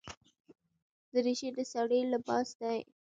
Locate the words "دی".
2.59-2.79